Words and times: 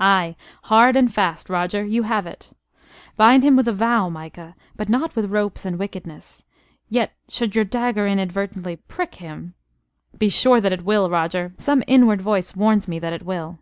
"Ay, 0.00 0.34
hard 0.64 0.96
and 0.96 1.12
fast, 1.12 1.50
Roger. 1.50 1.84
You 1.84 2.04
have 2.04 2.26
it." 2.26 2.54
"Bind 3.18 3.42
him 3.42 3.54
with 3.54 3.68
a 3.68 3.72
vow, 3.74 4.08
Micah, 4.08 4.56
but 4.76 4.88
not 4.88 5.14
with 5.14 5.30
ropes 5.30 5.66
and 5.66 5.78
wickedness. 5.78 6.42
Yet 6.88 7.12
should 7.28 7.54
your 7.54 7.66
dagger 7.66 8.06
inadvertently 8.06 8.76
prick 8.76 9.16
him" 9.16 9.52
"Be 10.18 10.30
sure 10.30 10.62
that 10.62 10.72
it 10.72 10.86
will, 10.86 11.10
Roger. 11.10 11.52
Some 11.58 11.82
inward 11.86 12.22
voice 12.22 12.56
warns 12.56 12.88
me 12.88 12.98
that 13.00 13.12
it 13.12 13.24
will." 13.26 13.58